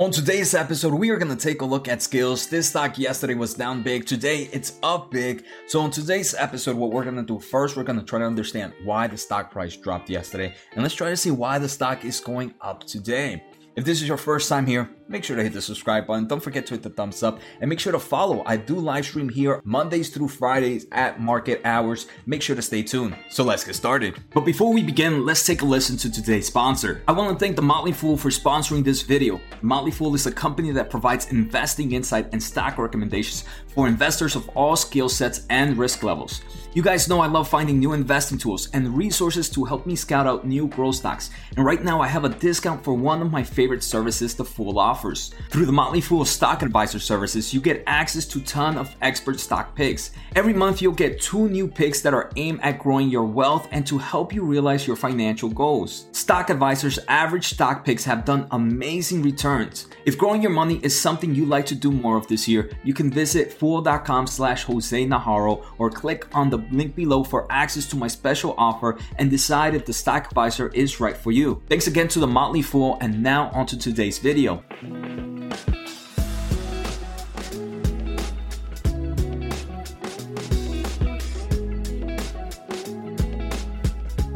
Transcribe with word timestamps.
On 0.00 0.10
today's 0.10 0.54
episode, 0.54 0.94
we 0.94 1.10
are 1.10 1.18
going 1.18 1.36
to 1.36 1.36
take 1.36 1.60
a 1.60 1.64
look 1.66 1.86
at 1.86 1.98
Skillz. 1.98 2.48
This 2.48 2.70
stock 2.70 2.98
yesterday 2.98 3.34
was 3.34 3.52
down 3.52 3.82
big. 3.82 4.06
Today, 4.06 4.48
it's 4.50 4.78
up 4.82 5.10
big. 5.10 5.44
So, 5.66 5.78
on 5.82 5.90
today's 5.90 6.34
episode, 6.34 6.78
what 6.78 6.90
we're 6.90 7.04
going 7.04 7.16
to 7.16 7.22
do 7.22 7.38
first, 7.38 7.76
we're 7.76 7.82
going 7.82 7.98
to 7.98 8.04
try 8.06 8.18
to 8.18 8.24
understand 8.24 8.72
why 8.82 9.08
the 9.08 9.18
stock 9.18 9.50
price 9.50 9.76
dropped 9.76 10.08
yesterday. 10.08 10.54
And 10.72 10.82
let's 10.82 10.94
try 10.94 11.10
to 11.10 11.16
see 11.18 11.30
why 11.30 11.58
the 11.58 11.68
stock 11.68 12.02
is 12.06 12.18
going 12.18 12.54
up 12.62 12.84
today. 12.84 13.44
If 13.76 13.84
this 13.84 14.00
is 14.00 14.08
your 14.08 14.16
first 14.16 14.48
time 14.48 14.64
here, 14.64 14.88
make 15.10 15.24
sure 15.24 15.36
to 15.36 15.42
hit 15.42 15.52
the 15.52 15.60
subscribe 15.60 16.06
button. 16.06 16.28
Don't 16.28 16.40
forget 16.40 16.64
to 16.66 16.74
hit 16.74 16.84
the 16.84 16.88
thumbs 16.88 17.24
up 17.24 17.40
and 17.60 17.68
make 17.68 17.80
sure 17.80 17.92
to 17.92 17.98
follow. 17.98 18.44
I 18.46 18.56
do 18.56 18.76
live 18.76 19.04
stream 19.04 19.28
here 19.28 19.60
Mondays 19.64 20.08
through 20.08 20.28
Fridays 20.28 20.86
at 20.92 21.20
market 21.20 21.60
hours. 21.64 22.06
Make 22.26 22.42
sure 22.42 22.54
to 22.54 22.62
stay 22.62 22.84
tuned. 22.84 23.16
So 23.28 23.42
let's 23.42 23.64
get 23.64 23.74
started. 23.74 24.16
But 24.32 24.42
before 24.42 24.72
we 24.72 24.84
begin, 24.84 25.26
let's 25.26 25.44
take 25.44 25.62
a 25.62 25.64
listen 25.64 25.96
to 25.98 26.12
today's 26.12 26.46
sponsor. 26.46 27.02
I 27.08 27.12
want 27.12 27.36
to 27.36 27.44
thank 27.44 27.56
The 27.56 27.62
Motley 27.62 27.92
Fool 27.92 28.16
for 28.16 28.28
sponsoring 28.28 28.84
this 28.84 29.02
video. 29.02 29.40
Motley 29.62 29.90
Fool 29.90 30.14
is 30.14 30.26
a 30.26 30.32
company 30.32 30.70
that 30.70 30.90
provides 30.90 31.32
investing 31.32 31.90
insight 31.92 32.28
and 32.32 32.40
stock 32.40 32.78
recommendations 32.78 33.44
for 33.66 33.88
investors 33.88 34.36
of 34.36 34.48
all 34.50 34.76
skill 34.76 35.08
sets 35.08 35.44
and 35.50 35.76
risk 35.76 36.04
levels. 36.04 36.40
You 36.72 36.82
guys 36.82 37.08
know 37.08 37.18
I 37.18 37.26
love 37.26 37.48
finding 37.48 37.80
new 37.80 37.94
investing 37.94 38.38
tools 38.38 38.68
and 38.72 38.96
resources 38.96 39.50
to 39.50 39.64
help 39.64 39.86
me 39.86 39.96
scout 39.96 40.28
out 40.28 40.46
new 40.46 40.68
growth 40.68 40.96
stocks. 40.96 41.30
And 41.56 41.64
right 41.66 41.82
now 41.82 42.00
I 42.00 42.06
have 42.06 42.24
a 42.24 42.28
discount 42.28 42.84
for 42.84 42.94
one 42.94 43.20
of 43.22 43.32
my 43.32 43.42
favorite 43.42 43.82
services 43.82 44.36
the 44.36 44.44
Fool 44.44 44.78
offers. 45.00 45.32
Through 45.48 45.64
the 45.64 45.72
Motley 45.72 46.02
Fool 46.02 46.26
Stock 46.26 46.62
Advisor 46.62 46.98
services, 46.98 47.54
you 47.54 47.60
get 47.60 47.82
access 47.86 48.26
to 48.26 48.40
ton 48.42 48.76
of 48.76 48.94
expert 49.00 49.40
stock 49.40 49.74
picks. 49.74 50.10
Every 50.36 50.52
month 50.52 50.82
you'll 50.82 50.92
get 50.92 51.20
two 51.20 51.48
new 51.48 51.66
picks 51.66 52.02
that 52.02 52.12
are 52.12 52.30
aimed 52.36 52.60
at 52.62 52.78
growing 52.78 53.08
your 53.08 53.24
wealth 53.24 53.66
and 53.72 53.86
to 53.86 53.96
help 53.96 54.34
you 54.34 54.44
realize 54.44 54.86
your 54.86 54.96
financial 54.96 55.48
goals. 55.48 56.06
Stock 56.12 56.50
Advisor's 56.50 56.98
average 57.08 57.48
stock 57.48 57.82
picks 57.82 58.04
have 58.04 58.26
done 58.26 58.46
amazing 58.50 59.22
returns. 59.22 59.88
If 60.04 60.18
growing 60.18 60.42
your 60.42 60.50
money 60.50 60.80
is 60.82 60.98
something 60.98 61.34
you'd 61.34 61.48
like 61.48 61.66
to 61.66 61.74
do 61.74 61.90
more 61.90 62.18
of 62.18 62.26
this 62.26 62.46
year, 62.46 62.70
you 62.84 62.92
can 62.92 63.10
visit 63.10 63.52
fool.com 63.52 64.26
slash 64.26 64.64
Jose 64.64 65.06
Najarro 65.06 65.64
or 65.78 65.90
click 65.90 66.26
on 66.34 66.50
the 66.50 66.58
link 66.70 66.94
below 66.94 67.24
for 67.24 67.46
access 67.50 67.86
to 67.86 67.96
my 67.96 68.08
special 68.08 68.54
offer 68.58 68.98
and 69.16 69.30
decide 69.30 69.74
if 69.74 69.86
the 69.86 69.92
stock 69.94 70.26
advisor 70.26 70.68
is 70.74 71.00
right 71.00 71.16
for 71.16 71.32
you. 71.32 71.62
Thanks 71.68 71.86
again 71.86 72.08
to 72.08 72.18
the 72.18 72.26
Motley 72.26 72.62
Fool, 72.62 72.98
and 73.00 73.22
now 73.22 73.50
onto 73.50 73.76
today's 73.76 74.18
video. 74.18 74.62
All 74.92 75.19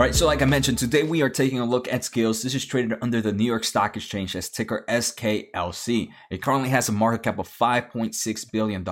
right, 0.04 0.14
so 0.14 0.26
like 0.26 0.42
I 0.42 0.44
mentioned, 0.44 0.76
today 0.76 1.02
we 1.02 1.22
are 1.22 1.30
taking 1.30 1.60
a 1.60 1.64
look 1.64 1.90
at 1.90 2.02
Skillz. 2.02 2.42
This 2.42 2.54
is 2.54 2.66
traded 2.66 2.98
under 3.00 3.22
the 3.22 3.32
New 3.32 3.44
York 3.44 3.64
Stock 3.64 3.96
Exchange 3.96 4.36
as 4.36 4.50
ticker 4.50 4.84
SKLZ. 4.86 6.10
It 6.30 6.42
currently 6.42 6.68
has 6.68 6.90
a 6.90 6.92
market 6.92 7.22
cap 7.22 7.38
of 7.38 7.48
$5.6 7.48 8.52
billion, 8.52 8.86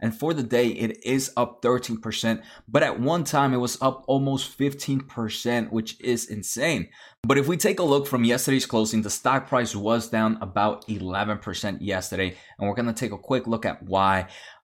and 0.00 0.16
for 0.16 0.32
the 0.32 0.44
day, 0.44 0.68
it 0.68 1.04
is 1.04 1.32
up 1.36 1.60
13%. 1.60 2.40
But 2.68 2.84
at 2.84 3.00
one 3.00 3.24
time, 3.24 3.52
it 3.52 3.56
was 3.56 3.82
up 3.82 4.04
almost 4.06 4.56
15%, 4.56 5.72
which 5.72 6.00
is 6.00 6.26
insane. 6.30 6.88
But 7.26 7.38
if 7.38 7.48
we 7.48 7.56
take 7.56 7.80
a 7.80 7.82
look 7.82 8.06
from 8.06 8.22
yesterday's 8.22 8.66
closing, 8.66 9.02
the 9.02 9.10
stock 9.10 9.48
price 9.48 9.74
was 9.74 10.08
down 10.08 10.38
about 10.40 10.86
11% 10.86 11.78
yesterday, 11.80 12.36
and 12.58 12.68
we're 12.68 12.76
going 12.76 12.86
to 12.86 12.92
take 12.92 13.12
a 13.12 13.18
quick 13.18 13.48
look 13.48 13.66
at 13.66 13.82
why. 13.82 14.28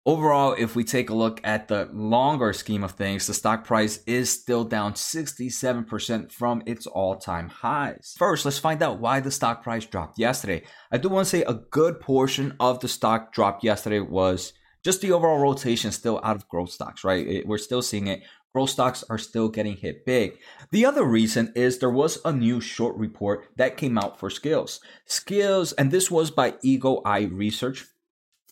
Overall, 0.08 0.54
if 0.56 0.74
we 0.74 0.84
take 0.84 1.10
a 1.10 1.14
look 1.14 1.38
at 1.44 1.68
the 1.68 1.90
longer 1.92 2.54
scheme 2.54 2.82
of 2.82 2.92
things, 2.92 3.26
the 3.26 3.34
stock 3.34 3.66
price 3.66 4.02
is 4.06 4.30
still 4.30 4.64
down 4.64 4.94
67% 4.94 6.32
from 6.32 6.62
its 6.64 6.86
all 6.86 7.16
time 7.16 7.50
highs. 7.50 8.14
First, 8.16 8.46
let's 8.46 8.58
find 8.58 8.82
out 8.82 9.00
why 9.00 9.20
the 9.20 9.30
stock 9.30 9.62
price 9.62 9.84
dropped 9.84 10.18
yesterday. 10.18 10.62
I 10.90 10.96
do 10.96 11.10
want 11.10 11.26
to 11.26 11.30
say 11.30 11.42
a 11.42 11.60
good 11.70 12.00
portion 12.00 12.56
of 12.58 12.80
the 12.80 12.88
stock 12.88 13.34
drop 13.34 13.62
yesterday 13.62 14.00
was 14.00 14.54
just 14.82 15.02
the 15.02 15.12
overall 15.12 15.40
rotation 15.40 15.92
still 15.92 16.22
out 16.24 16.36
of 16.36 16.48
growth 16.48 16.70
stocks, 16.70 17.04
right? 17.04 17.26
It, 17.26 17.46
we're 17.46 17.58
still 17.58 17.82
seeing 17.82 18.06
it. 18.06 18.22
Growth 18.54 18.70
stocks 18.70 19.04
are 19.10 19.18
still 19.18 19.50
getting 19.50 19.76
hit 19.76 20.06
big. 20.06 20.38
The 20.70 20.86
other 20.86 21.04
reason 21.04 21.52
is 21.54 21.80
there 21.80 21.90
was 21.90 22.18
a 22.24 22.32
new 22.32 22.62
short 22.62 22.96
report 22.96 23.48
that 23.56 23.76
came 23.76 23.98
out 23.98 24.18
for 24.18 24.30
Skillz. 24.30 24.80
Skillz, 25.06 25.74
and 25.76 25.90
this 25.90 26.10
was 26.10 26.30
by 26.30 26.54
Eagle 26.62 27.02
Eye 27.04 27.28
Research 27.30 27.84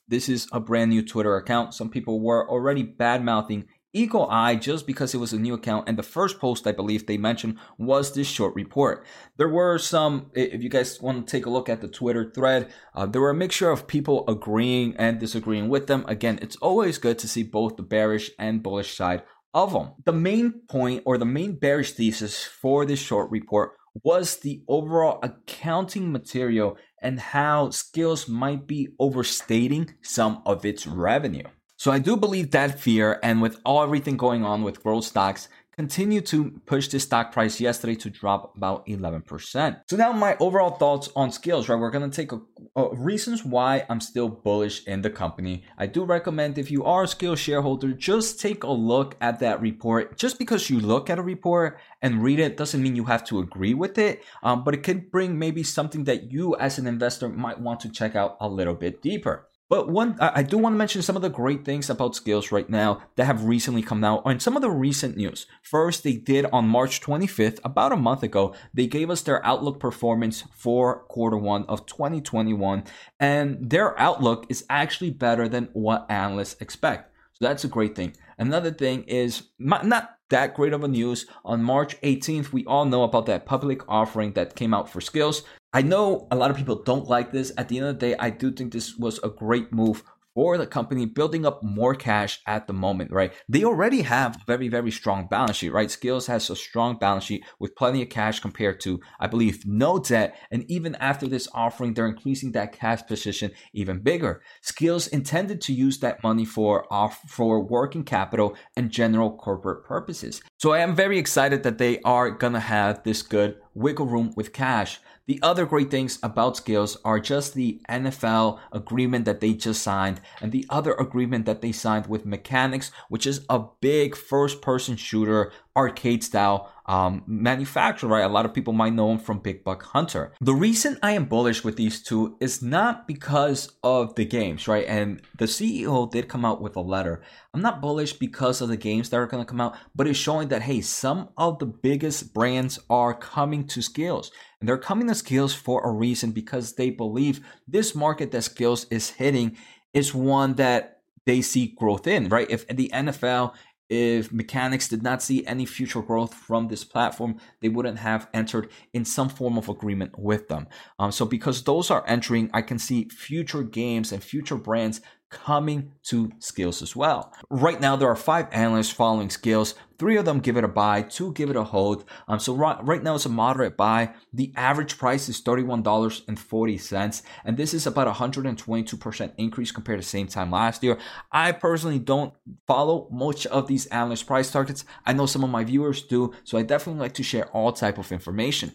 this 0.09 0.29
is 0.29 0.47
a 0.53 0.61
brand 0.61 0.91
new 0.91 1.03
Twitter 1.03 1.37
account. 1.37 1.75
Some 1.75 1.91
people 1.91 2.21
were 2.21 2.49
already 2.49 2.83
bad 2.83 3.25
mouthing 3.25 3.67
Eagle 3.97 4.29
Eye 4.31 4.57
just 4.57 4.87
because 4.87 5.15
it 5.15 5.19
was 5.19 5.33
a 5.33 5.39
new 5.39 5.55
account. 5.55 5.89
And 5.89 5.99
the 5.99 6.03
first 6.03 6.39
post 6.39 6.67
I 6.67 6.73
believe 6.73 7.07
they 7.07 7.17
mentioned 7.17 7.57
was 7.79 8.13
this 8.13 8.27
short 8.27 8.55
report. 8.55 9.07
There 9.39 9.49
were 9.49 9.79
some, 9.79 10.31
if 10.35 10.63
you 10.63 10.69
guys 10.69 11.01
want 11.01 11.27
to 11.27 11.31
take 11.31 11.47
a 11.47 11.51
look 11.51 11.71
at 11.71 11.81
the 11.81 11.89
Twitter 11.89 12.31
thread, 12.31 12.71
uh, 12.95 13.07
there 13.07 13.23
were 13.23 13.31
a 13.31 13.35
mixture 13.35 13.71
of 13.71 13.87
people 13.87 14.25
agreeing 14.29 14.95
and 14.97 15.19
disagreeing 15.19 15.71
with 15.71 15.87
them. 15.87 16.05
Again, 16.09 16.39
it's 16.43 16.57
always 16.57 16.99
good 16.99 17.19
to 17.21 17.29
see 17.29 17.43
both 17.43 17.77
the 17.77 17.83
bearish 17.83 18.31
and 18.39 18.63
bullish 18.63 18.95
side 18.95 19.23
of 19.55 19.73
them. 19.73 19.95
The 20.05 20.13
main 20.13 20.61
point 20.69 21.03
or 21.07 21.17
the 21.17 21.25
main 21.25 21.59
bearish 21.59 21.93
thesis 21.93 22.45
for 22.45 22.85
this 22.85 22.99
short 22.99 23.31
report 23.31 23.73
was 24.05 24.37
the 24.37 24.63
overall 24.69 25.19
accounting 25.23 26.13
material 26.13 26.77
and 27.07 27.21
how 27.21 27.69
Skillz 27.69 28.29
might 28.29 28.67
be 28.67 28.89
overstating 28.99 29.95
some 30.03 30.43
of 30.45 30.65
its 30.65 30.89
revenue. 30.89 31.45
So 31.77 31.93
I 31.93 32.01
do 32.01 32.17
believe 32.17 32.51
that 32.51 32.81
fear, 32.81 33.21
and 33.23 33.41
with 33.41 33.61
all 33.65 33.81
everything 33.81 34.17
going 34.17 34.45
on 34.45 34.65
with 34.65 34.83
growth 34.83 35.05
stocks, 35.05 35.49
continue 35.77 36.23
to 36.23 36.51
push 36.65 36.89
the 36.89 36.99
stock 36.99 37.33
price 37.33 37.61
yesterday 37.61 37.95
to 37.95 38.09
drop 38.09 38.57
about 38.57 38.87
11%. 38.87 39.83
So 39.87 39.97
now 39.97 40.11
my 40.13 40.35
overall 40.41 40.71
thoughts 40.71 41.11
on 41.15 41.29
Skillz, 41.29 41.69
right? 41.69 41.79
We're 41.79 41.91
going 41.91 42.11
to 42.11 42.17
take 42.17 42.33
a, 42.33 42.41
a, 42.75 42.97
reasons 42.97 43.45
why 43.45 43.85
I'm 43.91 44.01
still 44.01 44.31
bullish 44.31 44.87
in 44.87 45.03
the 45.03 45.11
company. 45.11 45.65
I 45.77 45.87
do 45.87 46.05
recommend 46.05 46.57
if 46.57 46.71
you 46.71 46.83
are 46.85 47.03
a 47.03 47.07
Skillz 47.07 47.37
shareholder, 47.37 47.93
just 47.93 48.41
take 48.41 48.65
a 48.65 48.71
look 48.71 49.17
at 49.21 49.41
that 49.41 49.61
report. 49.61 50.17
Just 50.17 50.39
because 50.39 50.71
you 50.71 50.81
look 50.81 51.11
at 51.11 51.19
a 51.19 51.23
report 51.23 51.79
and 52.01 52.23
read 52.23 52.39
it 52.39 52.57
doesn't 52.57 52.83
mean 52.83 52.97
you 52.97 53.05
have 53.05 53.25
to 53.25 53.41
agree 53.41 53.75
with 53.75 53.99
it, 53.99 54.25
um, 54.43 54.65
but 54.65 54.73
it 54.73 54.83
could 54.83 55.11
bring 55.11 55.39
maybe 55.39 55.63
something 55.63 56.05
that 56.05 56.33
you 56.33 56.57
as 56.57 56.79
an 56.79 56.87
investor 56.87 57.29
might 57.29 57.61
want 57.61 57.81
to 57.81 57.91
check 57.91 58.17
out 58.17 58.39
a 58.41 58.49
little 58.49 58.75
bit 58.75 59.03
deeper. 59.03 59.47
But 59.69 59.89
one, 59.89 60.17
I 60.21 60.45
do 60.45 60.59
want 60.59 60.75
to 60.75 60.79
mention 60.79 61.03
some 61.03 61.17
of 61.17 61.23
the 61.23 61.29
great 61.29 61.65
things 61.65 61.91
about 61.91 62.15
Skillz 62.15 62.53
right 62.53 62.71
now 62.71 63.03
that 63.17 63.25
have 63.25 63.45
recently 63.45 63.83
come 63.83 64.05
out 64.05 64.23
and 64.25 64.41
some 64.41 64.55
of 64.55 64.63
the 64.63 64.71
recent 64.71 65.17
news. 65.17 65.47
First, 65.61 66.05
they 66.05 66.13
did 66.13 66.47
on 66.53 66.69
March 66.69 67.01
25th, 67.01 67.59
about 67.65 67.91
a 67.91 67.97
month 67.97 68.23
ago, 68.23 68.55
they 68.73 68.87
gave 68.87 69.11
us 69.11 69.23
their 69.23 69.45
outlook 69.45 69.81
performance 69.81 70.45
for 70.55 71.01
quarter 71.07 71.37
one 71.37 71.65
of 71.65 71.85
2021. 71.87 72.85
And 73.19 73.71
their 73.71 73.99
outlook 73.99 74.47
is 74.49 74.65
actually 74.71 75.11
better 75.11 75.49
than 75.49 75.69
what 75.73 76.07
analysts 76.09 76.61
expect. 76.61 77.13
So 77.33 77.47
that's 77.47 77.65
a 77.65 77.69
great 77.69 77.97
thing. 77.97 78.17
Another 78.39 78.71
thing 78.71 79.03
is 79.05 79.49
not 79.59 80.16
that 80.31 80.55
great 80.55 80.73
of 80.73 80.85
a 80.85 80.89
news. 80.89 81.27
On 81.45 81.63
March 81.63 82.01
18th, 82.01 82.53
we 82.53 82.65
all 82.67 82.85
know 82.85 83.03
about 83.03 83.27
that 83.27 83.47
public 83.47 83.83
offering 83.89 84.33
that 84.33 84.57
came 84.57 84.75
out 84.75 84.91
for 84.91 85.01
Skillz. 85.01 85.43
I 85.73 85.83
know 85.83 86.27
a 86.31 86.37
lot 86.37 86.51
of 86.51 86.57
people 86.57 86.83
don't 86.83 87.09
like 87.09 87.33
this. 87.33 87.53
At 87.59 87.69
the 87.69 87.79
end 87.79 87.87
of 87.87 87.99
the 87.99 88.07
day, 88.07 88.17
I 88.19 88.31
do 88.31 88.51
think 88.51 88.73
this 88.73 88.97
was 88.97 89.21
a 89.23 89.29
great 89.29 89.73
move 89.73 90.03
for 90.37 90.59
the 90.59 90.67
company 90.67 91.07
building 91.07 91.47
up 91.47 91.63
more 91.63 91.95
cash 91.95 92.41
at 92.47 92.67
the 92.67 92.73
moment, 92.75 93.11
right? 93.11 93.33
They 93.49 93.65
already 93.65 94.03
have 94.03 94.37
a 94.37 94.41
very, 94.47 94.69
very 94.69 94.91
strong 94.91 95.29
balance 95.29 95.57
sheet, 95.57 95.73
right? 95.73 95.89
Skillz 95.89 96.27
has 96.27 96.51
a 96.51 96.55
strong 96.55 96.99
balance 96.99 97.25
sheet 97.25 97.43
with 97.59 97.75
plenty 97.75 98.03
of 98.03 98.11
cash 98.11 98.39
compared 98.41 98.79
to, 98.81 99.01
I 99.19 99.29
believe, 99.29 99.65
no 99.65 99.99
debt. 99.99 100.37
And 100.51 100.71
even 100.71 100.95
after 100.97 101.27
this 101.27 101.49
offering, 101.55 101.95
they're 101.95 102.07
increasing 102.07 102.53
that 102.53 102.79
cash 102.79 103.01
position 103.07 103.53
even 103.73 104.01
bigger. 104.01 104.43
Skillz 104.63 105.09
intended 105.09 105.63
to 105.63 105.73
use 105.73 106.01
that 106.01 106.23
money 106.23 106.45
for 106.45 106.87
off 106.93 107.19
for 107.27 107.65
working 107.65 108.05
capital 108.05 108.57
and 108.77 108.91
general 108.91 109.35
corporate 109.39 109.87
purposes. 109.87 110.43
So 110.59 110.73
I 110.73 110.79
am 110.79 110.97
very 110.97 111.19
excited 111.19 111.65
that 111.65 111.77
they 111.77 112.01
are 112.01 112.31
gonna 112.31 112.61
have 112.61 113.05
this 113.05 113.21
good 113.21 113.61
wiggle 113.75 114.07
room 114.07 114.33
with 114.37 114.55
cash. 114.55 115.01
The 115.27 115.39
other 115.43 115.67
great 115.67 115.91
things 115.91 116.19
about 116.23 116.55
Skillz 116.55 116.97
are 117.05 117.21
just 117.21 117.53
the 117.53 117.83
NFL 117.91 118.59
agreement 118.73 119.27
that 119.27 119.41
they 119.41 119.53
just 119.53 119.83
signed 119.83 120.23
and 120.41 120.53
the 120.53 120.65
other 120.71 120.95
agreement 120.95 121.45
that 121.45 121.61
they 121.61 121.73
signed 121.73 122.07
with 122.07 122.27
Mechanix, 122.27 122.91
which 123.11 123.27
is 123.27 123.45
a 123.51 123.65
big 123.83 124.17
first 124.17 124.63
person 124.63 124.97
shooter 124.97 125.53
arcade 125.77 126.25
style 126.25 126.73
um, 126.87 127.23
manufacturer, 127.27 128.09
right? 128.09 128.25
A 128.25 128.29
lot 128.29 128.47
of 128.47 128.55
people 128.55 128.73
might 128.73 128.95
know 128.95 129.11
him 129.11 129.19
from 129.19 129.41
Big 129.41 129.65
Buck 129.65 129.83
Hunter. 129.83 130.33
The 130.41 130.55
reason 130.55 130.99
I 131.03 131.13
am 131.13 131.25
bullish 131.25 131.65
with 131.65 131.77
these 131.77 132.03
two 132.03 132.37
is 132.41 132.63
not 132.63 133.07
because 133.07 133.73
of 133.83 134.15
the 134.15 134.25
games, 134.25 134.69
right? 134.69 134.87
And 134.87 135.21
the 135.39 135.47
CEO 135.47 136.11
did 136.11 136.29
come 136.29 136.45
out 136.45 136.63
with 136.63 136.77
a 136.77 136.81
letter. 136.81 137.23
I'm 137.53 137.61
not 137.61 137.81
bullish 137.81 138.13
because 138.13 138.61
of 138.61 138.69
the 138.69 138.77
games 138.77 139.11
that 139.11 139.17
are 139.17 139.27
going 139.27 139.45
to 139.45 139.49
come 139.49 139.61
out, 139.61 139.77
but 139.95 140.07
it's 140.07 140.19
showing 140.19 140.49
that, 140.49 140.63
hey, 140.63 140.81
some 140.81 141.31
of 141.37 141.59
the 141.59 141.67
biggest 141.67 142.33
brands 142.33 142.79
are 142.89 143.15
coming 143.15 143.67
to 143.69 143.81
Skillz. 143.81 144.31
And 144.61 144.69
they're 144.69 144.79
coming 144.79 145.09
to 145.09 145.15
Skillz 145.15 145.55
for 145.55 145.85
a 145.85 145.93
reason 145.93 146.31
because 146.31 146.75
they 146.75 146.91
believe 146.91 147.41
this 147.67 147.95
market 147.95 148.31
that 148.31 148.43
Skillz 148.43 148.87
is 148.91 149.11
hitting 149.11 149.57
is 149.93 150.15
one 150.15 150.55
that 150.55 150.97
they 151.27 151.43
see 151.43 151.75
growth 151.77 152.07
in, 152.07 152.29
right? 152.29 152.47
If 152.49 152.67
the 152.69 152.89
NFL 152.95 153.55
if 153.89 154.31
Mechanix 154.31 154.89
did 154.89 155.03
not 155.03 155.23
see 155.23 155.47
any 155.47 155.65
future 155.65 156.03
growth 156.03 156.35
from 156.35 156.69
this 156.69 156.85
platform, 156.85 157.39
they 157.61 157.69
wouldn't 157.69 157.99
have 157.99 158.29
entered 158.35 158.71
in 158.93 159.05
some 159.05 159.29
form 159.29 159.57
of 159.57 159.69
agreement 159.69 160.19
with 160.19 160.49
them. 160.49 160.67
Um, 160.99 161.13
so, 161.13 161.25
because 161.25 161.63
those 161.63 161.91
are 161.91 162.05
entering, 162.07 162.51
I 162.53 162.63
can 162.63 162.79
see 162.79 163.09
future 163.09 163.63
games 163.63 164.13
and 164.13 164.23
future 164.23 164.57
brands 164.57 165.01
coming 165.31 165.93
to 166.05 166.29
Skillz 166.41 166.83
as 166.83 166.95
well. 166.95 167.33
Right 167.51 167.81
now, 167.81 167.97
there 167.97 168.09
are 168.09 168.17
five 168.17 168.49
analysts 168.53 168.91
following 168.91 169.29
Skillz. 169.29 169.75
Three 169.99 170.17
of 170.17 170.25
them 170.25 170.41
give 170.41 170.57
it 170.57 170.65
a 170.65 170.69
buy, 170.69 171.03
two 171.03 171.33
give 171.33 171.51
it 171.51 171.57
a 171.57 171.65
hold. 171.65 172.05
Um, 172.29 172.39
so 172.39 172.55
right, 172.55 172.83
right 172.85 173.03
now 173.03 173.15
it's 173.15 173.27
a 173.27 173.31
moderate 173.31 173.77
buy. 173.77 174.13
The 174.33 174.53
average 174.57 174.99
price 174.99 175.29
is 175.29 175.41
$31.40, 175.41 177.23
and 177.45 177.57
this 177.57 177.73
is 177.73 177.87
about 177.87 178.15
122% 178.15 179.33
increase 179.39 179.73
compared 179.73 180.01
to 180.01 180.07
same 180.07 180.27
time 180.27 180.51
last 180.51 180.83
year. 180.83 180.99
I 181.33 181.53
personally 181.53 181.99
don't 181.99 182.35
follow 182.67 183.09
much 183.11 183.47
of 183.47 183.67
these 183.67 183.87
analyst 183.87 184.27
price 184.27 184.51
targets. 184.51 184.85
I 185.05 185.13
know 185.13 185.27
some 185.27 185.45
of 185.45 185.51
my 185.51 185.65
viewers 185.65 186.03
do, 186.03 186.35
so 186.45 186.59
I 186.59 186.63
definitely 186.63 187.01
like 187.01 187.15
to 187.15 187.23
share 187.23 187.47
all 187.49 187.73
type 187.73 187.99
of 187.99 188.13
information. 188.13 188.73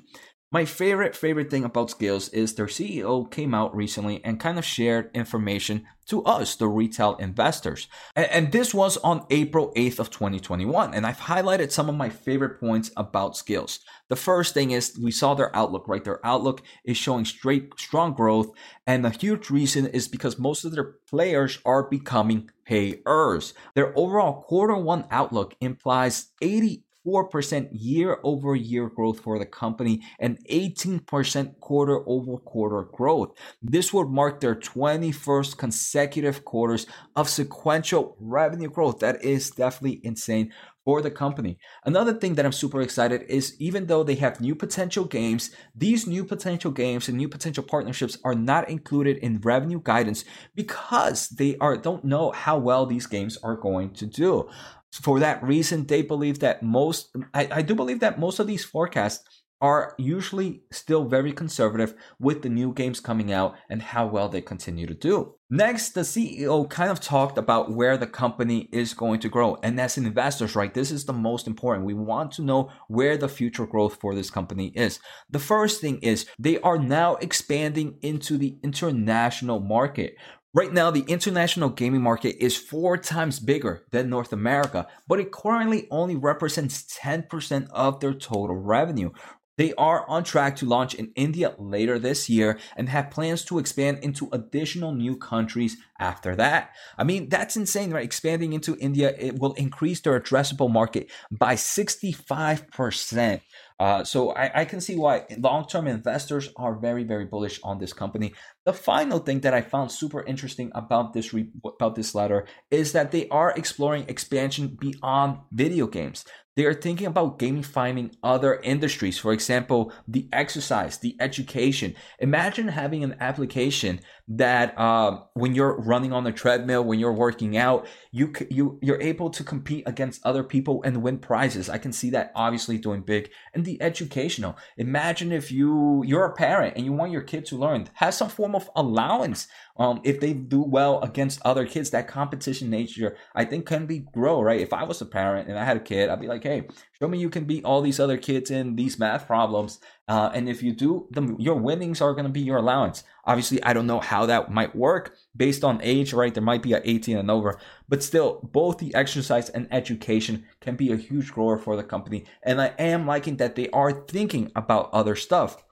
My 0.54 0.66
favorite, 0.66 1.16
favorite 1.16 1.50
thing 1.50 1.64
about 1.64 1.92
Skillz 1.92 2.34
is 2.34 2.56
their 2.56 2.66
CEO 2.66 3.32
came 3.32 3.54
out 3.54 3.74
recently 3.74 4.22
and 4.26 4.38
kind 4.38 4.60
of 4.60 4.66
shared 4.66 5.10
information 5.14 5.88
to 6.08 6.26
us, 6.26 6.58
the 6.58 6.68
retail 6.68 7.16
investors. 7.16 7.88
And, 8.18 8.52
this 8.52 8.74
was 8.74 8.98
on 8.98 9.26
April 9.30 9.72
8th 9.78 10.00
of 10.00 10.10
2021. 10.10 10.94
And 10.94 11.08
I've 11.08 11.20
highlighted 11.20 11.72
some 11.72 11.88
of 11.88 11.96
my 11.96 12.10
favorite 12.10 12.60
points 12.60 12.92
about 12.98 13.36
Skillz. 13.36 13.80
The 14.10 14.18
first 14.18 14.54
thing 14.54 14.72
is 14.72 15.00
we 15.02 15.12
saw 15.12 15.36
their 15.36 15.56
outlook, 15.56 15.88
right? 15.88 16.04
Their 16.04 16.26
outlook 16.26 16.62
is 16.84 16.98
showing 16.98 17.24
straight, 17.24 17.70
strong 17.78 18.14
growth. 18.14 18.52
And 18.86 19.06
the 19.06 19.10
huge 19.10 19.50
reason 19.50 19.88
is 19.88 20.10
because 20.10 20.38
most 20.38 20.66
of 20.66 20.74
their 20.74 20.96
players 21.10 21.60
are 21.64 21.88
becoming 21.88 22.50
payers. 22.66 23.54
Their 23.74 23.98
overall 23.98 24.42
quarter 24.42 24.76
one 24.76 25.06
outlook 25.12 25.56
implies 25.62 26.32
80 26.42 26.84
4% 27.06 27.70
year 27.72 28.20
over 28.24 28.56
year 28.56 28.90
growth 28.90 29.20
for 29.20 29.40
the 29.40 29.46
company 29.46 30.02
and 30.20 30.38
18% 30.50 31.60
quarter 31.60 32.08
over 32.08 32.38
quarter 32.38 32.84
growth. 32.84 33.32
This 33.62 33.94
would 33.94 34.10
mark 34.10 34.40
their 34.40 34.56
21st 34.56 35.58
consecutive 35.58 36.46
quarters 36.46 36.86
of 37.16 37.30
sequential 37.30 38.16
revenue 38.20 38.70
growth. 38.70 39.00
That 39.00 39.24
is 39.24 39.50
definitely 39.52 40.02
insane 40.04 40.52
for 40.84 41.02
the 41.02 41.12
company. 41.12 41.58
Another 41.86 42.14
thing 42.14 42.36
that 42.36 42.46
I'm 42.46 42.52
super 42.52 42.82
excited 42.82 43.24
is 43.28 43.56
even 43.60 43.86
though 43.86 44.04
they 44.04 44.16
have 44.16 44.42
new 44.42 44.56
potential 44.56 45.06
games, 45.06 45.52
these 45.76 46.08
new 46.08 46.26
potential 46.26 46.72
games 46.72 47.08
and 47.08 47.18
new 47.18 47.30
potential 47.30 47.64
partnerships 47.64 48.18
are 48.24 48.34
not 48.34 48.70
included 48.70 49.18
in 49.18 49.42
revenue 49.42 49.80
guidance 49.84 50.26
because 50.56 51.30
they 51.30 51.56
are 51.58 51.78
don't 51.78 52.04
know 52.04 52.32
how 52.32 52.58
well 52.58 52.86
these 52.86 53.06
games 53.06 53.38
are 53.44 53.56
going 53.56 53.92
to 53.92 54.06
do 54.06 54.50
for 54.92 55.20
that 55.20 55.42
reason, 55.44 55.86
they 55.86 56.02
believe 56.02 56.40
that 56.40 56.64
most, 56.64 57.16
I, 57.34 57.48
I 57.52 57.62
do 57.62 57.76
believe 57.76 58.02
that 58.02 58.20
most 58.20 58.40
of 58.40 58.48
these 58.48 58.66
forecasts 58.66 59.24
are 59.62 59.94
usually 60.00 60.64
still 60.72 61.06
very 61.06 61.32
conservative 61.32 61.94
with 62.20 62.42
the 62.42 62.50
new 62.50 62.74
games 62.74 63.00
coming 63.00 63.32
out 63.32 63.54
and 63.70 63.82
how 63.82 64.08
well 64.08 64.28
they 64.28 64.42
continue 64.42 64.88
to 64.88 64.94
do. 64.96 65.36
Next, 65.52 65.90
the 65.90 66.02
CEO 66.02 66.68
kind 66.68 66.90
of 66.90 67.00
talked 67.00 67.38
about 67.38 67.72
where 67.72 67.96
the 67.96 68.08
company 68.08 68.70
is 68.72 68.96
going 68.96 69.20
to 69.20 69.30
grow. 69.30 69.58
And 69.62 69.80
as 69.80 69.98
investors, 69.98 70.56
right, 70.56 70.74
this 70.74 70.90
is 70.90 71.06
the 71.06 71.14
most 71.14 71.46
important. 71.46 71.86
We 71.86 71.94
want 71.94 72.32
to 72.34 72.42
know 72.42 72.72
where 72.88 73.18
the 73.18 73.30
future 73.30 73.68
growth 73.68 73.98
for 74.02 74.16
this 74.16 74.32
company 74.32 74.72
is. 74.76 75.00
The 75.30 75.40
first 75.40 75.80
thing 75.80 76.00
is 76.00 76.26
they 76.40 76.60
are 76.62 76.80
now 76.80 77.16
expanding 77.18 78.00
into 78.02 78.38
the 78.38 78.58
international 78.64 79.60
market. 79.60 80.16
Right 80.54 80.74
now, 80.74 80.92
the 80.92 81.06
international 81.08 81.70
gaming 81.70 82.02
market 82.02 82.36
is 82.44 82.58
four 82.58 82.98
times 82.98 83.40
bigger 83.40 83.86
than 83.92 84.10
North 84.10 84.34
America, 84.34 84.86
but 85.08 85.18
it 85.18 85.32
currently 85.32 85.88
only 85.90 86.18
represents 86.18 86.84
10% 87.02 87.70
of 87.72 88.02
their 88.02 88.14
total 88.14 88.58
revenue. 88.58 89.12
They 89.58 89.74
are 89.76 90.06
on 90.10 90.26
track 90.26 90.58
to 90.58 90.66
launch 90.66 90.94
in 90.94 91.14
India 91.16 91.56
later 91.58 92.00
this 92.00 92.30
year 92.30 92.60
and 92.76 92.90
have 92.90 93.12
plans 93.12 93.46
to 93.46 93.60
expand 93.60 94.00
into 94.02 94.28
additional 94.34 94.94
new 94.94 95.16
countries 95.16 95.78
after 96.00 96.36
that. 96.36 96.72
I 96.98 97.06
mean, 97.06 97.30
that's 97.30 97.56
insane, 97.56 97.92
right? 97.92 98.04
Expanding 98.04 98.52
into 98.52 98.76
India, 98.78 99.14
it 99.18 99.40
will 99.40 99.54
increase 99.54 100.02
their 100.02 100.20
addressable 100.20 100.72
market 100.72 101.10
by 101.32 101.56
65%. 101.56 103.42
Uh, 103.82 104.04
so 104.04 104.30
I, 104.34 104.62
I, 104.62 104.66
can 104.66 104.80
see 104.80 104.96
why 104.96 105.26
long-term 105.40 105.88
investors 105.88 106.50
are 106.56 106.76
very, 106.76 107.04
very 107.04 107.26
bullish 107.26 107.60
on 107.64 107.80
this 107.80 107.94
company. 107.94 108.32
The 108.64 108.74
final 108.74 109.18
thing 109.18 109.40
that 109.40 109.56
I 109.56 109.62
found 109.62 109.92
super 109.92 110.22
interesting 110.24 110.72
about 110.76 111.14
this 111.14 111.34
re- 111.34 111.50
about 111.66 111.96
this 111.96 112.14
letter 112.14 112.46
is 112.70 112.92
that 112.92 113.10
they 113.10 113.28
are 113.30 113.52
exploring 113.58 114.06
expansion 114.08 114.78
beyond 114.80 115.40
video 115.52 115.88
games. 115.88 116.26
They 116.58 116.66
are 116.66 116.74
thinking 116.74 117.08
about 117.08 117.40
gamifying 117.40 118.14
other 118.22 118.56
industries, 118.56 119.18
for 119.18 119.32
example, 119.32 119.94
the 120.06 120.28
exercise, 120.34 120.98
the 120.98 121.16
education. 121.22 121.96
Imagine 122.20 122.68
having 122.68 123.06
an 123.06 123.16
application 123.22 124.02
that 124.28 124.78
uh, 124.78 125.22
when 125.34 125.56
you're 125.56 125.80
running 125.80 126.12
on 126.12 126.26
the 126.26 126.34
treadmill, 126.34 126.84
when 126.84 127.00
you're 127.00 127.14
working 127.14 127.56
out, 127.56 127.88
you 128.12 128.34
you 128.50 128.80
you're 128.82 129.02
able 129.02 129.30
to 129.30 129.46
compete 129.46 129.88
against 129.88 130.26
other 130.26 130.44
people 130.44 130.82
and 130.84 131.02
win 131.02 131.20
prizes. 131.20 131.70
I 131.70 131.78
can 131.78 131.94
see 131.94 132.10
that 132.10 132.34
obviously 132.36 132.78
doing 132.78 133.02
big. 133.02 133.30
And 133.54 133.64
the 133.64 133.71
educational. 133.80 134.58
Imagine 134.78 135.32
if 135.32 135.52
you 135.52 136.04
you're 136.04 136.26
a 136.26 136.34
parent 136.34 136.76
and 136.76 136.86
you 136.86 136.94
want 136.94 137.12
your 137.12 137.22
kid 137.22 137.46
to 137.46 137.58
learn, 137.58 137.88
have 137.94 138.14
some 138.14 138.30
form 138.30 138.56
of 138.56 138.70
allowance. 138.76 139.48
Um, 139.78 140.02
if 140.04 140.20
they 140.20 140.34
do 140.34 140.62
well 140.62 141.02
against 141.02 141.42
other 141.44 141.66
kids, 141.66 141.92
that 141.92 142.08
competition 142.08 142.70
nature 142.70 143.16
I 143.36 143.46
think 143.46 143.66
can 143.66 143.86
be 143.86 144.00
grow 144.00 144.42
right. 144.42 144.60
If 144.60 144.74
I 144.74 144.84
was 144.84 145.02
a 145.02 145.06
parent 145.06 145.48
and 145.48 145.58
I 145.58 145.64
had 145.64 145.78
a 145.78 145.82
kid, 145.82 146.10
I'd 146.10 146.20
be 146.22 146.28
like, 146.28 146.44
hey, 146.44 146.68
show 147.00 147.08
me 147.08 147.20
you 147.20 147.30
can 147.30 147.46
beat 147.46 147.66
all 147.66 147.82
these 147.82 148.00
other 148.00 148.18
kids 148.18 148.52
in 148.52 148.76
these 148.76 149.00
math 149.00 149.28
problems 149.28 149.80
uh, 150.12 150.30
and 150.34 150.50
if 150.50 150.62
you 150.62 150.74
do, 150.74 151.08
the, 151.10 151.38
your 151.40 151.56
winnings 151.56 152.02
are 152.02 152.12
going 152.12 152.26
to 152.26 152.30
be 152.30 152.42
your 152.42 152.58
allowance. 152.58 153.06
Obviously, 153.24 153.64
I 153.64 153.72
don't 153.72 153.88
know 153.88 154.02
how 154.02 154.26
that 154.26 154.52
might 154.52 154.76
work 154.76 155.16
based 155.34 155.64
on 155.64 155.80
age, 155.82 156.12
right? 156.12 156.34
There 156.34 156.44
might 156.44 156.62
be 156.62 156.74
at 156.74 156.86
18 156.86 157.18
and 157.18 157.32
over, 157.32 157.58
but 157.88 158.04
still, 158.04 158.42
both 158.52 158.80
the 158.80 158.94
exercise 158.94 159.48
and 159.48 159.70
education 159.72 160.44
can 160.60 160.76
be 160.76 160.92
a 160.92 160.98
huge 160.98 161.32
grower 161.32 161.58
for 161.58 161.78
the 161.78 161.84
company. 161.84 162.26
And 162.44 162.60
I 162.60 162.74
am 162.78 163.08
liking 163.08 163.38
that 163.38 163.56
they 163.56 163.70
are 163.70 164.04
thinking 164.06 164.52
about 164.54 164.90
other 164.92 165.16
stuff. 165.16 165.64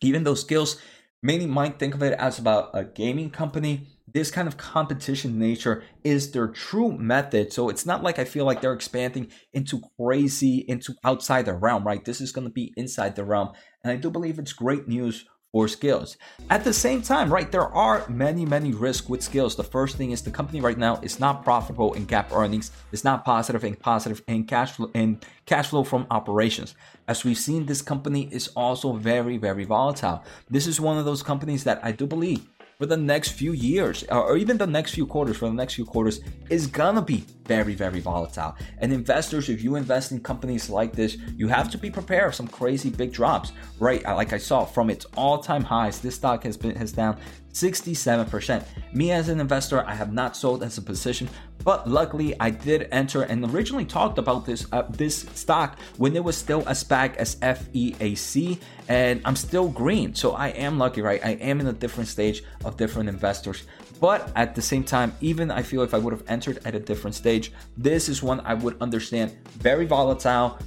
Even 0.00 0.24
though 0.24 0.32
Skillz, 0.32 0.80
many 1.22 1.44
might 1.44 1.78
think 1.78 1.94
of 1.94 2.02
it 2.02 2.14
as 2.14 2.38
about 2.38 2.70
a 2.72 2.84
gaming 2.84 3.28
company, 3.28 3.93
this 4.12 4.30
kind 4.30 4.46
of 4.46 4.56
competition 4.56 5.38
nature 5.38 5.82
is 6.02 6.30
their 6.32 6.48
true 6.48 6.92
method. 6.92 7.52
So 7.52 7.68
it's 7.68 7.86
not 7.86 8.02
like 8.02 8.18
I 8.18 8.24
feel 8.24 8.44
like 8.44 8.60
they're 8.60 8.74
expanding 8.74 9.30
into 9.52 9.80
crazy, 9.98 10.64
into 10.68 10.94
outside 11.04 11.46
the 11.46 11.54
realm, 11.54 11.84
right? 11.84 12.04
This 12.04 12.20
is 12.20 12.32
going 12.32 12.46
to 12.46 12.52
be 12.52 12.72
inside 12.76 13.16
the 13.16 13.24
realm. 13.24 13.52
And 13.82 13.92
I 13.92 13.96
do 13.96 14.10
believe 14.10 14.38
it's 14.38 14.52
great 14.52 14.86
news 14.86 15.24
for 15.54 15.66
Skillz. 15.66 16.16
At 16.50 16.64
the 16.64 16.72
same 16.72 17.00
time, 17.00 17.32
right, 17.32 17.50
there 17.50 17.68
are 17.68 18.04
many, 18.08 18.44
many 18.44 18.72
risks 18.72 19.08
with 19.08 19.20
Skillz. 19.20 19.56
The 19.56 19.62
first 19.62 19.96
thing 19.96 20.10
is 20.10 20.20
the 20.20 20.32
company 20.32 20.60
right 20.60 20.76
now 20.76 20.98
is 21.00 21.20
not 21.20 21.44
profitable 21.44 21.94
in 21.94 22.08
GAAP 22.08 22.32
earnings. 22.32 22.72
It's 22.90 23.04
not 23.04 23.24
positive 23.24 23.62
in 23.62 23.76
positive 23.76 24.20
in 24.26 24.46
cash 24.46 24.72
flow 24.72 24.90
in 24.94 25.20
cash 25.46 25.68
flow 25.68 25.84
from 25.84 26.08
operations. 26.10 26.74
As 27.06 27.24
we've 27.24 27.38
seen, 27.38 27.66
this 27.66 27.82
company 27.82 28.28
is 28.32 28.48
also 28.56 28.94
very, 28.94 29.36
very 29.36 29.64
volatile. 29.64 30.24
This 30.50 30.66
is 30.66 30.80
one 30.80 30.98
of 30.98 31.04
those 31.04 31.22
companies 31.22 31.62
that 31.62 31.78
I 31.84 31.92
do 31.92 32.06
believe 32.06 32.44
for 32.84 32.88
the 32.88 32.96
next 32.98 33.30
few 33.30 33.52
years 33.52 34.04
or 34.10 34.36
even 34.36 34.58
the 34.58 34.66
next 34.66 34.92
few 34.92 35.06
quarters 35.06 35.38
for 35.38 35.46
the 35.46 35.54
next 35.54 35.72
few 35.72 35.86
quarters 35.86 36.20
is 36.50 36.66
gonna 36.66 37.00
be 37.00 37.24
very 37.46 37.74
very 37.74 37.98
volatile 37.98 38.54
and 38.76 38.92
investors 38.92 39.48
if 39.48 39.64
you 39.64 39.76
invest 39.76 40.12
in 40.12 40.20
companies 40.20 40.68
like 40.68 40.92
this 40.92 41.16
you 41.34 41.48
have 41.48 41.70
to 41.70 41.78
be 41.78 41.90
prepared 41.90 42.28
for 42.30 42.36
some 42.36 42.46
crazy 42.46 42.90
big 42.90 43.10
drops 43.10 43.52
right 43.80 44.02
like 44.04 44.34
i 44.34 44.38
saw 44.38 44.66
from 44.66 44.90
its 44.90 45.06
all-time 45.16 45.64
highs 45.64 45.98
this 45.98 46.14
stock 46.14 46.44
has 46.44 46.58
been 46.58 46.76
has 46.76 46.92
down 46.92 47.16
67%. 47.54 48.64
Me 48.92 49.12
as 49.12 49.28
an 49.28 49.38
investor, 49.40 49.86
I 49.86 49.94
have 49.94 50.12
not 50.12 50.36
sold 50.36 50.64
as 50.64 50.76
a 50.76 50.82
position, 50.82 51.28
but 51.64 51.88
luckily 51.88 52.38
I 52.38 52.50
did 52.50 52.88
enter 52.92 53.22
and 53.22 53.44
originally 53.52 53.84
talked 53.84 54.18
about 54.18 54.46
this 54.46 54.66
uh, 54.70 54.82
this 54.90 55.26
stock 55.34 55.78
when 55.96 56.14
it 56.14 56.22
was 56.22 56.36
still 56.36 56.62
as 56.68 56.84
SPAC 56.84 57.16
as 57.16 57.36
FEAC, 57.36 58.60
and 58.88 59.20
I'm 59.24 59.36
still 59.36 59.68
green. 59.68 60.14
So 60.14 60.32
I 60.32 60.48
am 60.48 60.78
lucky, 60.78 61.00
right? 61.02 61.24
I 61.24 61.30
am 61.30 61.60
in 61.60 61.66
a 61.66 61.72
different 61.72 62.08
stage 62.08 62.44
of 62.64 62.76
different 62.76 63.08
investors. 63.08 63.64
But 64.00 64.30
at 64.36 64.54
the 64.54 64.62
same 64.62 64.84
time, 64.84 65.14
even 65.20 65.50
I 65.50 65.62
feel 65.62 65.82
if 65.82 65.94
I 65.94 65.98
would 65.98 66.12
have 66.12 66.24
entered 66.28 66.58
at 66.66 66.74
a 66.74 66.80
different 66.80 67.14
stage, 67.14 67.52
this 67.76 68.08
is 68.08 68.22
one 68.22 68.40
I 68.40 68.54
would 68.54 68.76
understand 68.82 69.34
very 69.56 69.86
volatile, 69.86 70.58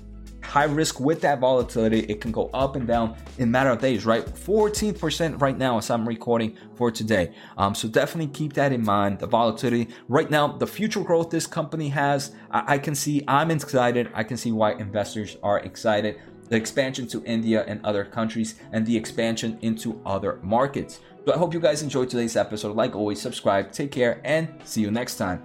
high 0.48 0.64
risk 0.64 1.00
with 1.00 1.22
that 1.22 1.40
volatility. 1.40 2.00
It 2.00 2.22
can 2.22 2.32
go 2.32 2.50
up 2.54 2.76
and 2.76 2.88
down 2.88 3.18
in 3.38 3.52
matter 3.52 3.70
of 3.70 3.80
days, 3.80 4.06
right? 4.06 4.26
14% 4.26 5.42
right 5.42 5.58
now 5.58 5.78
as 5.78 5.90
I'm 5.90 6.08
recording 6.08 6.58
for 6.76 6.90
today. 6.90 7.34
Um, 7.58 7.76
so 7.76 7.88
definitely 7.88 8.34
keep 8.34 8.54
that 8.54 8.72
in 8.72 8.84
mind. 8.84 9.20
The 9.20 9.28
volatility 9.28 9.90
right 10.08 10.32
now, 10.32 10.48
the 10.48 10.68
future 10.68 11.04
growth 11.04 11.30
this 11.30 11.46
company 11.46 11.90
has, 11.90 12.32
I, 12.50 12.76
I 12.76 12.78
can 12.78 12.96
see 12.96 13.24
I'm 13.28 13.52
excited. 13.52 14.10
I 14.14 14.24
can 14.24 14.38
see 14.38 14.52
why 14.52 14.74
investors 14.74 15.38
are 15.44 15.60
excited. 15.60 16.20
The 16.50 16.56
expansion 16.56 17.08
to 17.08 17.22
India 17.26 17.66
and 17.68 17.86
other 17.86 18.06
countries 18.06 18.56
and 18.72 18.86
the 18.86 18.96
expansion 18.96 19.60
into 19.62 20.02
other 20.06 20.40
markets. 20.42 21.02
So 21.26 21.34
I 21.34 21.38
hope 21.38 21.54
you 21.54 21.60
guys 21.60 21.84
enjoyed 21.84 22.10
today's 22.10 22.38
episode. 22.38 22.78
Like 22.78 22.96
always, 22.96 23.22
subscribe, 23.22 23.74
take 23.74 23.92
care, 23.92 24.22
and 24.24 24.48
see 24.64 24.80
you 24.80 24.92
next 24.92 25.18
time. 25.18 25.44